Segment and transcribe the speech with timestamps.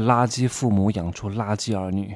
[0.00, 2.14] 垃圾父母养出垃圾儿女。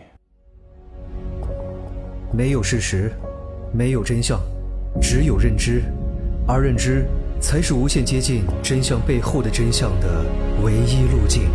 [2.33, 3.12] 没有事实，
[3.72, 4.41] 没有真相，
[5.00, 5.83] 只有认知，
[6.49, 7.07] 而认知
[7.41, 10.25] 才是无限接近真相背后的真相的
[10.62, 11.48] 唯一路径。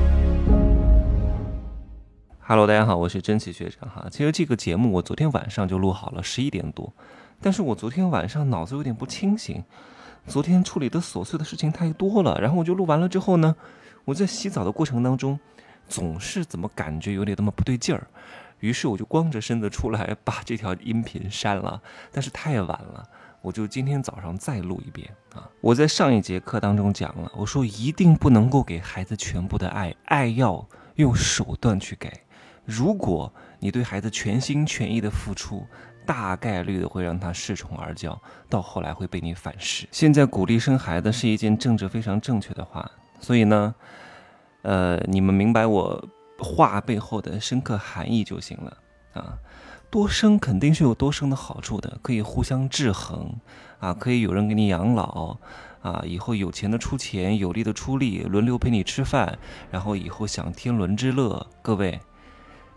[2.39, 4.07] Hello，大家好，我是真奇学长哈。
[4.09, 6.91] 其实这个节目我昨天晚上就录好了，十一点多，
[7.41, 9.63] 但是我昨天晚上脑子有点不清醒，
[10.25, 13.55] 昨天处理的琐碎的事情太多了，然后我就录完了之后呢，
[14.05, 15.39] 我在洗澡的过程当中，
[15.89, 18.07] 总是怎么感觉有点那么不对劲儿，
[18.59, 23.05] 于是我就光着身子出来把这条音频删了，但是太晚了，
[23.41, 25.49] 我就今天早上再录一遍啊。
[25.59, 32.11] 我在上一节课当中讲了，我说一定不能够给孩子全部的爱，爱要用手段去给。
[32.65, 35.65] 如果你对孩子全心全意的付出，
[36.05, 38.15] 大概率的会让他恃宠而骄，
[38.47, 39.87] 到后来会被你反噬。
[39.91, 43.73] 现在鼓励生孩子是一件政治非常正确的话，所以呢，
[44.61, 48.77] 呃，你们明白我话背后的深刻含义就行了
[49.13, 49.37] 啊。
[49.89, 53.33] 多生肯定是有多生的好处的，可以互相制衡
[53.79, 55.37] 啊，可以有人给你养老
[55.81, 59.39] 啊，以后有钱的出钱，有力的出力，轮流陪你吃饭，
[59.71, 61.99] 然后以后享天伦之乐，各位。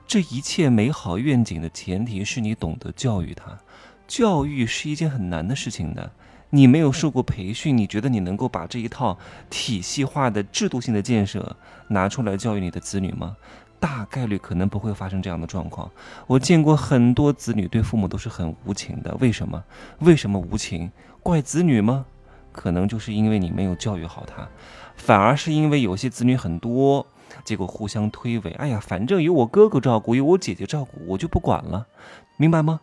[0.07, 3.59] 这一切美好愿景的前提是你懂得教育他，
[4.07, 6.11] 教育是一件很难的事情的。
[6.55, 11.57] 你没有受过培训，你觉得你能够把这一套体系化的制度性的建设
[11.89, 13.35] 拿出来教育你的子女吗？
[13.81, 15.91] 大概率可能不会发生这样的状况。
[16.27, 19.65] 我见过很多子女对父母都是很无情的，为什么？
[20.01, 20.93] 为什么无情？
[21.23, 22.05] 怪子女吗？
[22.53, 24.47] 可能就是因为你没有教育好他，
[24.95, 27.07] 反而是因为有些子女很多。
[27.47, 31.87] 结果互相推诿，哎呀，反正有我哥哥照顾，有我姐姐照顾，我就不管了，
[32.37, 32.81] 明白吗？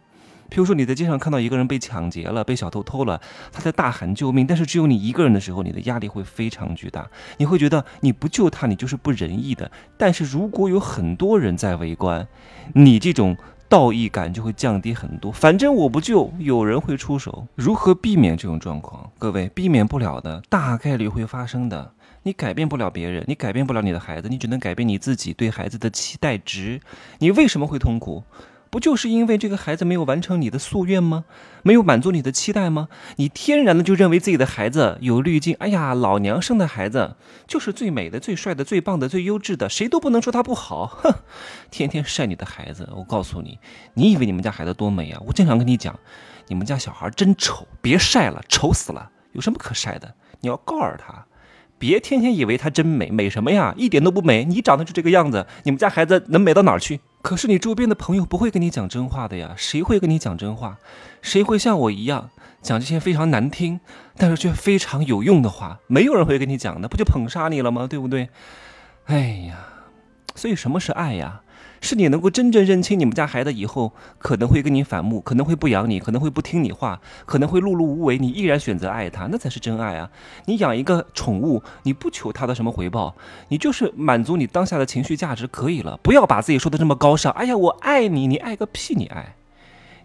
[0.50, 9.70] 譬如说你在街上看到一个人被抢劫了，被小偷偷了，他在大喊救命，但是只有你一个人的时候，你的压力会非常巨大，你会觉得你不救他，你就是不仁义的。
[9.98, 12.28] 但是如果有很多人在围观，
[12.74, 15.32] 你这种道义感就会降低很多。
[15.32, 17.48] 反正我不救，有人会出手。
[17.56, 19.12] 如何避免这种状况？
[19.20, 21.94] 各位，避免不了的，大概率会发生的。
[22.24, 26.82] 你改变不了别人，你改变不了你的孩子，你只能改变你自己对孩子的期待值。
[27.20, 28.24] 你为什么会痛苦？
[28.70, 31.26] 不就是因为这个孩子没有完成你的夙愿吗？
[31.64, 32.88] 没有满足你的期待吗？
[33.16, 35.56] 你天然的就认为自己的孩子有滤镜。
[35.60, 37.16] 哎呀，老娘生的孩子
[37.48, 40.86] 就是最美的、最帅的、最棒的、最优质的，谁都不能说他不好。
[40.86, 41.14] 哼，
[41.72, 43.58] 天天晒你的孩子，我告诉你，
[43.96, 45.20] 你以为你们家孩子多美啊？
[45.26, 45.98] 我经常跟你讲，
[46.48, 50.14] 你们家小孩真丑，别晒了，丑死了，有什么可晒的？
[50.42, 51.26] 你要告诉他。
[51.80, 53.74] 别天天以为她真美，美什么呀？
[53.78, 54.44] 一点都不美。
[54.44, 57.00] 你长得就这个样子，你们家孩子能美到哪儿去？
[57.22, 59.54] 可是你周边的朋友不会跟你讲真话的呀。
[59.58, 60.78] 谁会跟你讲真话？
[61.22, 62.30] 谁会像我一样
[62.62, 63.80] 讲这些非常难听，
[64.16, 65.80] 但是却非常有用的话？
[65.88, 67.88] 没有人会跟你讲的，不就捧杀你了吗？
[67.88, 68.30] 对不对？
[69.06, 69.58] 哎呀，
[70.36, 71.42] 所以什么是爱呀？
[71.82, 80.10] 是你能够真正认清你们家孩子以后可能会跟你反目，可能会不养你，可能会不听你话，可能会碌碌无为，你依然选择爱他，那才是真爱啊！
[80.46, 83.16] 你养一个宠物，你不求他的什么回报，
[83.48, 86.00] 你就是满足你当下的情绪价值可以了。
[86.04, 87.32] 不要把自己说的这么高尚。
[87.34, 88.94] 哎呀，我爱你，你爱个屁！
[88.96, 89.36] 你爱，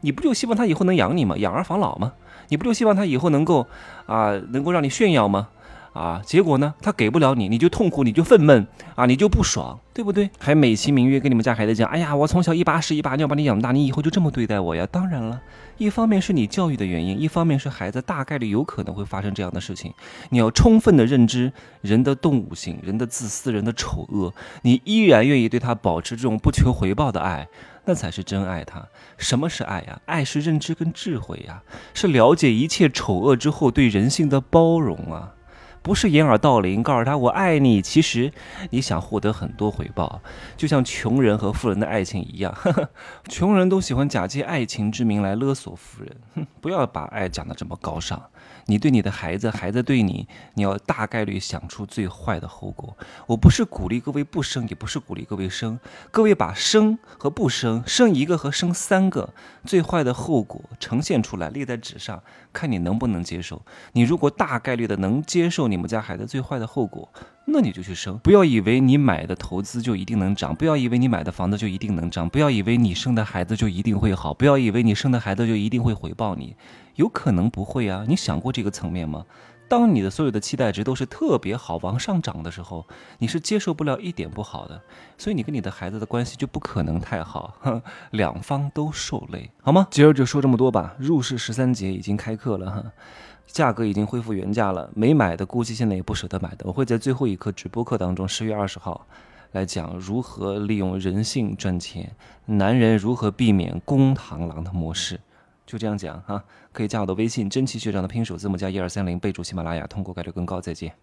[0.03, 1.37] 你不就希望他以后能养你吗？
[1.37, 2.13] 养儿防老吗？
[2.51, 3.67] 你不就希望他以后能够
[4.07, 5.49] 啊，能够让你炫耀吗？
[5.95, 6.75] 啊，结果呢？
[6.83, 8.67] 他给不了你，你就痛苦，你就愤懑
[8.97, 10.29] 啊，你就不爽，对不对？
[10.41, 14.85] 还美其名曰跟你们家孩子讲，哎呀，我从小一把屎一把尿把你养大，你以后就这么对待我呀？
[14.91, 15.41] 当然了，
[15.79, 19.95] 一方面是你教育的原因，一方面是孩子大概率有可能会发生这样的事情。
[20.31, 27.47] 你要充分的认知人的动物性、人的自私、人的丑恶，你依然愿意对他保持这种不求回报的爱，
[27.85, 28.85] 那才是真爱他。
[29.17, 30.01] 什么是爱呀？
[30.07, 31.63] 爱是认知跟智慧呀，
[31.95, 35.35] 是了解一切丑恶之后对人性的包容啊。
[35.85, 37.83] 不是掩耳盗铃，告诉他我爱你。
[37.83, 38.33] 其实
[38.71, 40.19] 你想获得很多回报，
[40.57, 42.57] 就像穷人和富人的爱情一样。
[43.29, 46.17] 穷人都喜欢假借爱情之名来勒索富人。
[46.37, 48.19] 哼， 不要把爱讲得这么高尚。
[48.67, 52.97] 你对你的孩子，孩子对你，你要大概率想出最坏的后果。
[53.27, 55.79] 我不是鼓励各位不生，也不是鼓励各位生。
[56.11, 59.35] 各位把生和不生，生一个和生三个，
[59.67, 62.23] 最坏的后果呈现出来，列在纸上，
[62.55, 63.61] 看你能不能接受。
[63.93, 67.09] 你如果大概率的能接受你你们家孩子最坏的后果，
[67.47, 68.17] 那你就去生。
[68.19, 76.55] 不要以为你买的投资就一定能涨，不要以为你买的房子就一定能涨，不要以为你生的孩子就一定会好，不要以为你生的孩子就一定会回报你。
[76.95, 79.25] 有可能不会啊，你想过这个层面吗？
[79.69, 82.87] 当你的所有的期待值都是特别好往上涨的时候，
[83.19, 84.81] 你是接受不了一点不好的，
[85.19, 87.55] 所以你跟你的孩子的关系就不可能太好，
[88.13, 89.89] 两方都受累，好吗？
[89.91, 90.95] 今儿就说这么多吧。
[90.99, 92.85] 入市十三节已经开课了哈，
[93.47, 96.65] 价格已经恢复原价了，没买的估计现在也不舍得买的。
[96.67, 99.07] 我会在最后一课直播课当中，十月二十号。
[99.53, 102.11] 来讲如何利用人性赚钱，
[102.47, 105.21] 男人如何避免公螳螂的模式。
[105.67, 110.61] 就这样讲哈，可以加我的微信“真奇学长”的拼手字母加一二三零，备注喜马拉雅，通过概率更高。
[110.61, 110.95] 再见。